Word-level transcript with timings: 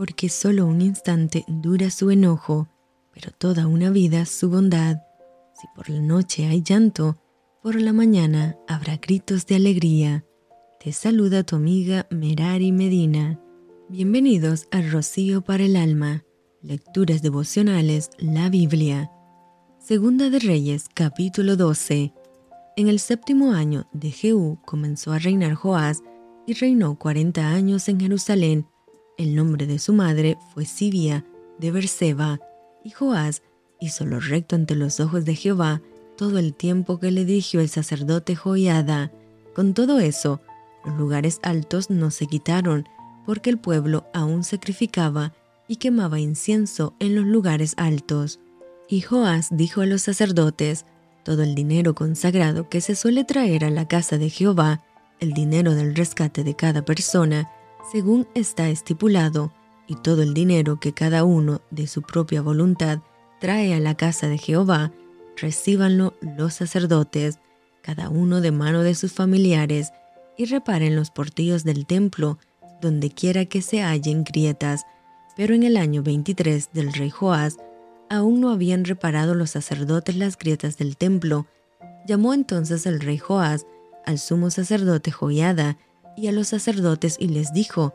porque 0.00 0.30
solo 0.30 0.66
un 0.66 0.80
instante 0.80 1.44
dura 1.46 1.90
su 1.90 2.10
enojo, 2.10 2.68
pero 3.12 3.32
toda 3.32 3.66
una 3.66 3.90
vida 3.90 4.24
su 4.24 4.48
bondad. 4.48 4.96
Si 5.52 5.66
por 5.76 5.90
la 5.90 6.00
noche 6.00 6.46
hay 6.46 6.62
llanto, 6.62 7.18
por 7.62 7.78
la 7.78 7.92
mañana 7.92 8.56
habrá 8.66 8.96
gritos 8.96 9.44
de 9.44 9.56
alegría. 9.56 10.24
Te 10.82 10.92
saluda 10.92 11.42
tu 11.42 11.56
amiga 11.56 12.06
Merari 12.10 12.72
Medina. 12.72 13.38
Bienvenidos 13.90 14.68
a 14.70 14.80
Rocío 14.80 15.42
para 15.42 15.64
el 15.64 15.76
Alma. 15.76 16.24
Lecturas 16.62 17.20
devocionales, 17.20 18.08
la 18.16 18.48
Biblia. 18.48 19.10
Segunda 19.78 20.30
de 20.30 20.38
Reyes, 20.38 20.86
capítulo 20.94 21.56
12. 21.56 22.14
En 22.78 22.88
el 22.88 23.00
séptimo 23.00 23.52
año 23.52 23.86
de 23.92 24.10
Jehú 24.10 24.62
comenzó 24.64 25.12
a 25.12 25.18
reinar 25.18 25.52
Joás 25.52 26.02
y 26.46 26.54
reinó 26.54 26.98
cuarenta 26.98 27.50
años 27.50 27.86
en 27.90 28.00
Jerusalén. 28.00 28.66
El 29.20 29.34
nombre 29.34 29.66
de 29.66 29.78
su 29.78 29.92
madre 29.92 30.38
fue 30.54 30.64
Sibia 30.64 31.26
de 31.58 31.70
Berseba, 31.70 32.40
y 32.82 32.88
Joás 32.88 33.42
hizo 33.78 34.06
lo 34.06 34.18
recto 34.18 34.56
ante 34.56 34.74
los 34.74 34.98
ojos 34.98 35.26
de 35.26 35.34
Jehová 35.34 35.82
todo 36.16 36.38
el 36.38 36.54
tiempo 36.54 36.98
que 36.98 37.10
le 37.10 37.26
dirigió 37.26 37.60
el 37.60 37.68
sacerdote 37.68 38.34
Joiada. 38.34 39.12
Con 39.54 39.74
todo 39.74 40.00
eso, 40.00 40.40
los 40.86 40.96
lugares 40.96 41.38
altos 41.42 41.90
no 41.90 42.10
se 42.10 42.28
quitaron, 42.28 42.88
porque 43.26 43.50
el 43.50 43.58
pueblo 43.58 44.06
aún 44.14 44.42
sacrificaba 44.42 45.34
y 45.68 45.76
quemaba 45.76 46.18
incienso 46.18 46.94
en 46.98 47.14
los 47.14 47.26
lugares 47.26 47.74
altos. 47.76 48.40
Y 48.88 49.02
Joás 49.02 49.48
dijo 49.50 49.82
a 49.82 49.86
los 49.86 50.00
sacerdotes, 50.00 50.86
todo 51.24 51.42
el 51.42 51.54
dinero 51.54 51.94
consagrado 51.94 52.70
que 52.70 52.80
se 52.80 52.94
suele 52.94 53.24
traer 53.24 53.66
a 53.66 53.70
la 53.70 53.86
casa 53.86 54.16
de 54.16 54.30
Jehová, 54.30 54.82
el 55.18 55.34
dinero 55.34 55.74
del 55.74 55.94
rescate 55.94 56.42
de 56.42 56.56
cada 56.56 56.86
persona, 56.86 57.50
según 57.90 58.28
está 58.34 58.68
estipulado, 58.68 59.52
y 59.86 59.96
todo 59.96 60.22
el 60.22 60.34
dinero 60.34 60.78
que 60.78 60.92
cada 60.92 61.24
uno 61.24 61.60
de 61.70 61.88
su 61.88 62.02
propia 62.02 62.42
voluntad 62.42 63.00
trae 63.40 63.74
a 63.74 63.80
la 63.80 63.96
casa 63.96 64.28
de 64.28 64.38
Jehová, 64.38 64.92
recíbanlo 65.36 66.14
los 66.20 66.54
sacerdotes, 66.54 67.40
cada 67.82 68.08
uno 68.08 68.40
de 68.40 68.52
mano 68.52 68.82
de 68.82 68.94
sus 68.94 69.12
familiares, 69.12 69.92
y 70.36 70.44
reparen 70.44 70.94
los 70.94 71.10
portillos 71.10 71.64
del 71.64 71.86
templo 71.86 72.38
donde 72.80 73.10
quiera 73.10 73.44
que 73.44 73.62
se 73.62 73.82
hallen 73.82 74.24
grietas. 74.24 74.82
Pero 75.36 75.54
en 75.54 75.64
el 75.64 75.76
año 75.76 76.02
23 76.02 76.70
del 76.72 76.92
rey 76.92 77.10
Joás, 77.10 77.56
aún 78.08 78.40
no 78.40 78.50
habían 78.50 78.84
reparado 78.84 79.34
los 79.34 79.50
sacerdotes 79.50 80.16
las 80.16 80.38
grietas 80.38 80.78
del 80.78 80.96
templo. 80.96 81.46
Llamó 82.06 82.32
entonces 82.34 82.86
el 82.86 83.00
rey 83.00 83.18
Joás 83.18 83.66
al 84.06 84.18
sumo 84.18 84.50
sacerdote 84.50 85.10
Joiada 85.10 85.76
y 86.16 86.28
a 86.28 86.32
los 86.32 86.48
sacerdotes 86.48 87.16
y 87.18 87.28
les 87.28 87.52
dijo, 87.52 87.94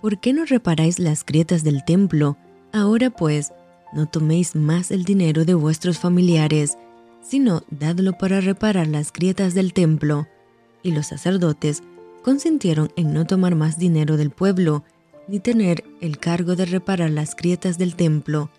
¿Por 0.00 0.18
qué 0.20 0.32
no 0.32 0.44
reparáis 0.44 0.98
las 0.98 1.24
grietas 1.24 1.64
del 1.64 1.84
templo? 1.84 2.36
Ahora 2.72 3.10
pues, 3.10 3.52
no 3.92 4.06
toméis 4.06 4.54
más 4.54 4.90
el 4.90 5.04
dinero 5.04 5.44
de 5.44 5.54
vuestros 5.54 5.98
familiares, 5.98 6.76
sino 7.22 7.62
dadlo 7.70 8.12
para 8.18 8.40
reparar 8.40 8.86
las 8.86 9.12
grietas 9.12 9.54
del 9.54 9.72
templo. 9.72 10.26
Y 10.82 10.92
los 10.92 11.06
sacerdotes 11.06 11.82
consintieron 12.22 12.92
en 12.96 13.14
no 13.14 13.24
tomar 13.24 13.54
más 13.54 13.78
dinero 13.78 14.16
del 14.16 14.30
pueblo, 14.30 14.84
ni 15.28 15.40
tener 15.40 15.84
el 16.00 16.18
cargo 16.18 16.56
de 16.56 16.66
reparar 16.66 17.10
las 17.10 17.34
grietas 17.34 17.78
del 17.78 17.96
templo. 17.96 18.50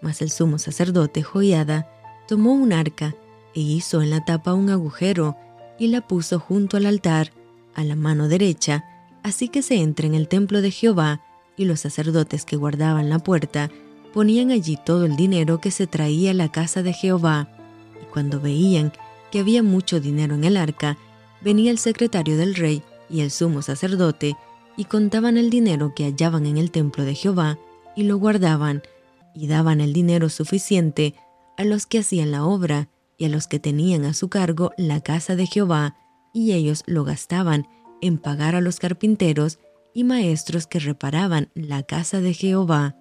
Mas 0.00 0.22
el 0.22 0.30
sumo 0.30 0.58
sacerdote 0.58 1.22
Joiada 1.22 1.90
tomó 2.26 2.52
un 2.52 2.72
arca 2.72 3.14
e 3.54 3.60
hizo 3.60 4.02
en 4.02 4.10
la 4.10 4.24
tapa 4.24 4.54
un 4.54 4.70
agujero 4.70 5.36
y 5.78 5.88
la 5.88 6.00
puso 6.00 6.40
junto 6.40 6.76
al 6.76 6.86
altar, 6.86 7.32
a 7.78 7.84
la 7.84 7.94
mano 7.94 8.28
derecha, 8.28 8.84
así 9.22 9.48
que 9.48 9.62
se 9.62 9.76
entra 9.76 10.06
en 10.06 10.14
el 10.14 10.26
templo 10.26 10.60
de 10.60 10.72
Jehová, 10.72 11.22
y 11.56 11.64
los 11.64 11.80
sacerdotes 11.80 12.44
que 12.44 12.56
guardaban 12.56 13.08
la 13.08 13.20
puerta 13.20 13.70
ponían 14.12 14.50
allí 14.50 14.76
todo 14.84 15.04
el 15.04 15.16
dinero 15.16 15.60
que 15.60 15.70
se 15.70 15.86
traía 15.86 16.32
a 16.32 16.34
la 16.34 16.50
casa 16.50 16.82
de 16.82 16.92
Jehová. 16.92 17.48
Y 18.02 18.06
cuando 18.12 18.40
veían 18.40 18.92
que 19.30 19.38
había 19.38 19.62
mucho 19.62 20.00
dinero 20.00 20.34
en 20.34 20.42
el 20.42 20.56
arca, 20.56 20.98
venía 21.40 21.70
el 21.70 21.78
secretario 21.78 22.36
del 22.36 22.56
rey 22.56 22.82
y 23.08 23.20
el 23.20 23.30
sumo 23.30 23.62
sacerdote, 23.62 24.36
y 24.76 24.84
contaban 24.84 25.36
el 25.36 25.50
dinero 25.50 25.92
que 25.94 26.04
hallaban 26.04 26.46
en 26.46 26.56
el 26.56 26.70
templo 26.72 27.04
de 27.04 27.14
Jehová, 27.14 27.58
y 27.94 28.04
lo 28.04 28.16
guardaban, 28.16 28.82
y 29.34 29.46
daban 29.46 29.80
el 29.80 29.92
dinero 29.92 30.28
suficiente 30.28 31.14
a 31.56 31.64
los 31.64 31.86
que 31.86 32.00
hacían 32.00 32.32
la 32.32 32.44
obra, 32.44 32.88
y 33.16 33.24
a 33.24 33.28
los 33.28 33.46
que 33.46 33.58
tenían 33.60 34.04
a 34.04 34.14
su 34.14 34.28
cargo 34.28 34.72
la 34.76 35.00
casa 35.00 35.36
de 35.36 35.46
Jehová, 35.46 35.96
y 36.32 36.52
ellos 36.52 36.82
lo 36.86 37.04
gastaban 37.04 37.66
en 38.00 38.18
pagar 38.18 38.54
a 38.54 38.60
los 38.60 38.78
carpinteros 38.78 39.58
y 39.94 40.04
maestros 40.04 40.66
que 40.66 40.78
reparaban 40.78 41.50
la 41.54 41.82
casa 41.82 42.20
de 42.20 42.34
Jehová, 42.34 42.96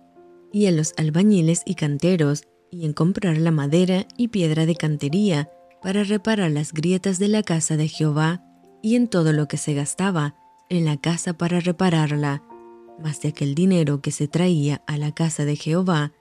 y 0.52 0.66
a 0.68 0.72
los 0.72 0.94
albañiles 0.98 1.62
y 1.66 1.76
canteros, 1.76 2.44
y 2.72 2.86
en 2.86 2.94
comprar 2.94 3.38
la 3.38 3.52
madera 3.52 4.08
y 4.18 4.30
piedra 4.30 4.66
de 4.66 4.76
cantería 4.76 5.50
para 5.82 6.04
reparar 6.04 6.52
las 6.52 6.74
grietas 6.74 7.20
de 7.20 7.28
la 7.28 7.44
casa 7.44 7.78
de 7.78 7.88
Jehová 7.88 8.44
y 8.82 8.96
en 8.96 9.08
todo 9.08 9.34
lo 9.34 9.48
que 9.48 9.58
se 9.58 9.74
gastaba 9.74 10.36
en 10.70 10.86
la 10.86 10.98
casa 10.98 11.34
para 11.34 11.60
repararla, 11.60 12.44
mas 13.02 13.22
de 13.22 13.30
aquel 13.30 13.56
dinero 13.56 14.02
que 14.02 14.12
se 14.12 14.28
traía 14.28 14.82
a 14.88 14.98
la 14.98 15.14
casa 15.14 15.46
de 15.46 15.56
Jehová, 15.56 16.14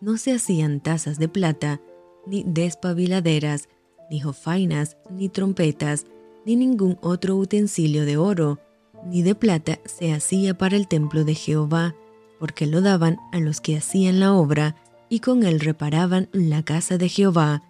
no 0.00 0.18
se 0.18 0.32
hacían 0.32 0.80
tazas 0.80 1.18
de 1.18 1.28
plata, 1.28 1.80
ni 2.26 2.44
despabiladeras, 2.46 3.68
ni 4.10 4.20
jofainas, 4.20 4.96
ni 5.10 5.28
trompetas, 5.28 6.06
ni 6.44 6.56
ningún 6.56 6.98
otro 7.00 7.36
utensilio 7.36 8.04
de 8.04 8.16
oro, 8.16 8.58
ni 9.06 9.22
de 9.22 9.34
plata 9.34 9.78
se 9.84 10.12
hacía 10.12 10.56
para 10.56 10.76
el 10.76 10.88
templo 10.88 11.24
de 11.24 11.34
Jehová, 11.34 11.94
porque 12.38 12.66
lo 12.66 12.80
daban 12.80 13.18
a 13.32 13.38
los 13.38 13.60
que 13.60 13.76
hacían 13.76 14.20
la 14.20 14.32
obra, 14.32 14.76
y 15.08 15.20
con 15.20 15.44
él 15.44 15.60
reparaban 15.60 16.28
la 16.32 16.62
casa 16.62 16.98
de 16.98 17.08
Jehová, 17.08 17.62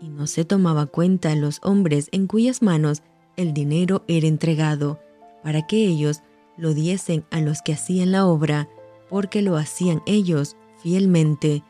y 0.00 0.08
no 0.08 0.26
se 0.26 0.44
tomaba 0.44 0.86
cuenta 0.86 1.34
los 1.34 1.60
hombres 1.62 2.08
en 2.12 2.26
cuyas 2.26 2.62
manos 2.62 3.02
el 3.36 3.52
dinero 3.52 4.04
era 4.08 4.26
entregado, 4.26 5.00
para 5.42 5.66
que 5.66 5.86
ellos 5.86 6.22
lo 6.56 6.74
diesen 6.74 7.24
a 7.30 7.40
los 7.40 7.62
que 7.62 7.72
hacían 7.72 8.12
la 8.12 8.26
obra, 8.26 8.68
porque 9.08 9.42
lo 9.42 9.56
hacían 9.56 10.02
ellos 10.06 10.56
fielmente. 10.82 11.62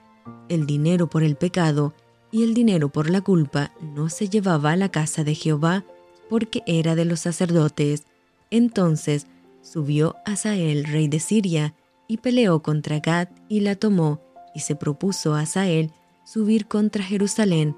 El 0.48 0.66
dinero 0.66 1.08
por 1.08 1.22
el 1.22 1.36
pecado 1.36 1.94
y 2.30 2.42
el 2.42 2.54
dinero 2.54 2.88
por 2.88 3.10
la 3.10 3.20
culpa 3.20 3.72
no 3.80 4.08
se 4.08 4.28
llevaba 4.28 4.72
a 4.72 4.76
la 4.76 4.90
casa 4.90 5.24
de 5.24 5.34
Jehová, 5.34 5.84
porque 6.28 6.62
era 6.66 6.94
de 6.94 7.04
los 7.04 7.20
sacerdotes. 7.20 8.04
Entonces 8.50 9.26
subió 9.62 10.16
Asael, 10.24 10.84
rey 10.84 11.08
de 11.08 11.20
Siria, 11.20 11.74
y 12.06 12.18
peleó 12.18 12.62
contra 12.62 13.00
Gad 13.00 13.28
y 13.48 13.60
la 13.60 13.76
tomó, 13.76 14.20
y 14.54 14.60
se 14.60 14.76
propuso 14.76 15.34
a 15.34 15.40
Asael 15.40 15.92
subir 16.24 16.66
contra 16.66 17.04
Jerusalén, 17.04 17.76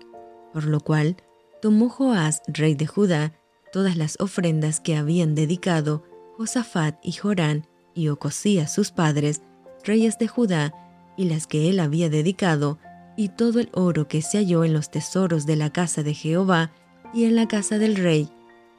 por 0.53 0.65
lo 0.65 0.81
cual 0.81 1.17
tomó 1.61 1.89
Joás, 1.89 2.43
rey 2.47 2.75
de 2.75 2.87
Judá, 2.87 3.33
todas 3.73 3.97
las 3.97 4.19
ofrendas 4.21 4.81
que 4.81 4.97
habían 4.97 5.35
dedicado 5.35 6.05
Josafat 6.37 6.99
y 7.03 7.13
Jorán 7.13 7.67
y 7.95 8.09
Ocosías 8.09 8.73
sus 8.73 8.91
padres, 8.91 9.43
reyes 9.85 10.19
de 10.19 10.29
Judá, 10.29 10.75
y 11.17 11.25
las 11.25 11.47
que 11.47 11.69
él 11.69 11.81
había 11.81 12.09
dedicado, 12.09 12.79
y 13.17 13.29
todo 13.29 13.61
el 13.61 13.69
oro 13.73 14.09
que 14.09 14.23
se 14.23 14.39
halló 14.39 14.65
en 14.65 14.73
los 14.73 14.91
tesoros 14.91 15.45
de 15.45 15.57
la 15.57 15.71
casa 15.71 16.03
de 16.03 16.15
Jehová 16.15 16.73
y 17.13 17.25
en 17.25 17.37
la 17.37 17.47
casa 17.47 17.79
del 17.79 17.97
rey, 17.97 18.31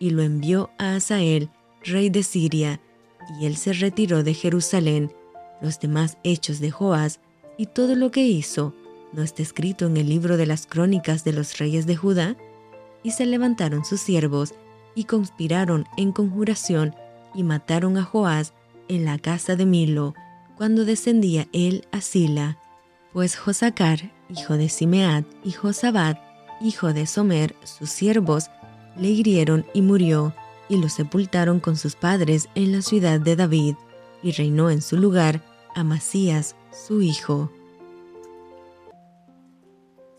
y 0.02 0.10
lo 0.10 0.24
envió 0.24 0.72
a 0.80 0.96
Asael, 0.96 1.52
rey 1.86 2.10
de 2.10 2.24
Siria, 2.24 2.82
y 3.40 3.46
él 3.46 3.56
se 3.56 3.72
retiró 3.72 4.24
de 4.24 4.34
Jerusalén. 4.34 5.14
Los 5.62 5.80
demás 5.80 6.18
hechos 6.24 6.60
de 6.60 6.72
Joás 6.72 7.20
y 7.56 7.68
todo 7.68 7.96
lo 7.96 8.10
que 8.10 8.24
hizo, 8.24 8.74
¿no 9.14 9.22
está 9.22 9.44
escrito 9.44 9.86
en 9.86 9.98
el 9.98 10.10
libro 10.10 10.38
de 10.38 10.48
las 10.48 10.66
crónicas 10.66 11.24
de 11.24 11.34
los 11.34 11.60
reyes 11.60 11.86
de 11.86 11.96
Judá? 11.96 12.36
Y 13.04 13.12
se 13.12 13.28
levantaron 13.28 13.86
sus 13.86 14.02
siervos 14.02 14.56
y 14.96 15.04
conspiraron 15.04 15.86
en 15.98 16.12
conjuración 16.12 16.96
y 17.36 17.44
mataron 17.44 17.96
a 18.00 18.04
Joás 18.04 18.54
en 18.88 19.06
la 19.06 19.20
casa 19.20 19.56
de 19.56 19.68
Milo, 19.68 20.16
cuando 20.58 20.84
descendía 20.84 21.48
él 21.54 21.86
a 21.92 22.02
Sila. 22.02 22.58
Pues 23.14 23.36
Josacar, 23.36 24.12
hijo 24.30 24.58
de 24.58 24.68
Simeat, 24.68 25.26
y 25.44 25.52
Josabad, 25.52 26.18
hijo 26.60 26.92
de 26.92 27.06
Somer, 27.06 27.56
sus 27.64 27.92
siervos, 27.92 28.50
le 28.98 29.10
hirieron 29.10 29.66
y 29.74 29.82
murió, 29.82 30.34
y 30.70 30.78
lo 30.78 30.90
sepultaron 30.90 31.60
con 31.60 31.78
sus 31.78 31.96
padres 31.96 32.50
en 32.56 32.72
la 32.72 32.82
ciudad 32.82 33.20
de 33.20 33.36
David, 33.36 33.76
y 34.24 34.32
reinó 34.32 34.70
en 34.70 34.82
su 34.82 34.98
lugar 34.98 35.42
Amasías, 35.76 36.56
su 36.72 37.02
hijo. 37.02 37.52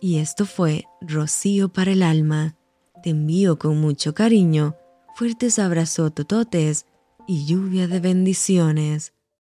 Y 0.01 0.19
esto 0.19 0.47
fue 0.47 0.85
Rocío 1.01 1.69
para 1.69 1.93
el 1.93 2.03
alma 2.03 2.57
te 3.03 3.11
envío 3.11 3.59
con 3.59 3.81
mucho 3.81 4.15
cariño, 4.15 4.77
fuertes 5.17 5.59
abrazos 5.59 6.15
tototes 6.15 6.87
y 7.27 7.47
lluvia 7.47 7.89
de 7.89 7.99
bendiciones. 7.99 9.13